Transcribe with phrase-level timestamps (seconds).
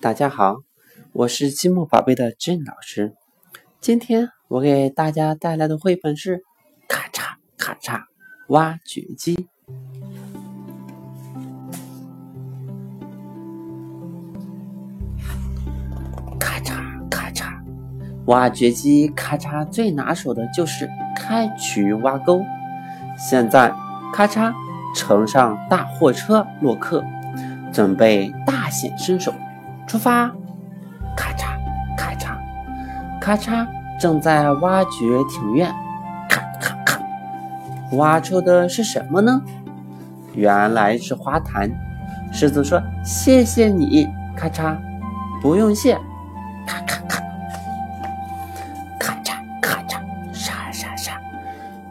[0.00, 0.58] 大家好，
[1.12, 3.14] 我是积木宝贝的郑老师。
[3.80, 6.36] 今天我给大家带来的绘本是
[6.86, 8.02] 《咔嚓咔嚓
[8.46, 9.34] 挖掘机》。
[16.38, 17.60] 咔嚓咔嚓，
[18.26, 22.40] 挖掘机咔嚓最拿手的就是开渠挖沟。
[23.18, 23.74] 现在，
[24.14, 24.54] 咔嚓
[24.94, 27.04] 乘上大货车洛克，
[27.72, 29.34] 准备大显身手。
[29.88, 30.26] 出发！
[31.16, 31.56] 咔嚓
[31.96, 32.36] 咔嚓
[33.18, 33.66] 咔嚓，
[33.98, 35.00] 正在挖掘
[35.30, 35.74] 庭院。
[36.28, 37.00] 咔咔咔，
[37.96, 39.40] 挖出的是什么呢？
[40.34, 41.70] 原来是花坛。
[42.30, 44.76] 狮子说：“谢谢你。”咔嚓，
[45.40, 45.94] 不用谢。
[46.66, 47.22] 咔咔咔，
[49.00, 49.98] 咔嚓咔嚓，
[50.34, 51.12] 沙沙沙。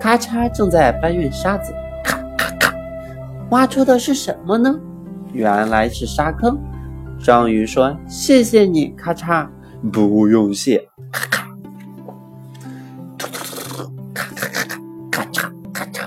[0.00, 1.72] 咔嚓，正在搬运沙子。
[2.02, 2.74] 咔咔咔，
[3.50, 4.74] 挖出的是什么呢？
[5.32, 6.58] 原来是沙坑。
[7.22, 9.48] 章鱼说：“谢谢你，咔嚓，
[9.92, 11.46] 不用谢，咔咔，
[13.16, 16.00] 突突突，咔咔咔咔，咔嚓咔嚓，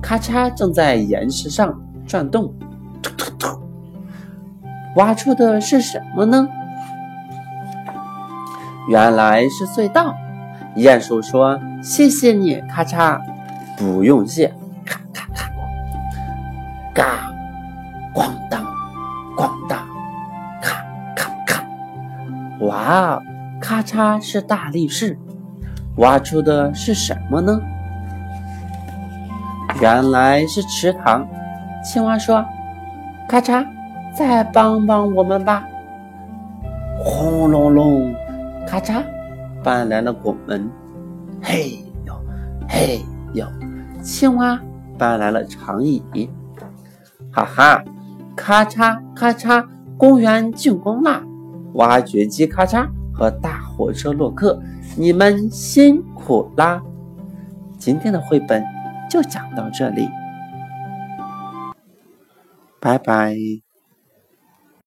[0.00, 2.54] 咔嚓，正在岩石上转动，
[3.02, 3.60] 突突突，
[4.96, 6.48] 挖出的是什么呢？
[8.88, 10.14] 原来是隧道。
[10.76, 13.20] 鼹鼠说：谢谢你，咔嚓，
[13.76, 14.54] 不用谢，
[22.72, 23.22] 哇，
[23.60, 25.18] 咔嚓是大力士，
[25.96, 27.60] 挖出的是什么呢？
[29.78, 31.28] 原来是池塘。
[31.84, 32.42] 青蛙说
[33.28, 33.66] ：“咔嚓，
[34.14, 35.66] 再帮帮我们吧。”
[37.04, 38.14] 轰隆隆，
[38.66, 39.02] 咔嚓，
[39.62, 40.66] 搬来了拱门。
[41.42, 42.14] 嘿呦，
[42.70, 43.02] 嘿
[43.34, 43.46] 呦，
[44.00, 44.58] 青蛙
[44.96, 46.02] 搬来了长椅。
[47.30, 47.84] 哈哈，
[48.34, 49.62] 咔嚓咔嚓，
[49.98, 51.22] 公园竣工啦！
[51.74, 54.60] 挖掘机咔嚓和大火车洛克，
[54.96, 56.82] 你们辛苦啦！
[57.78, 58.62] 今天的绘本
[59.10, 60.08] 就讲到这里，
[62.80, 63.36] 拜拜。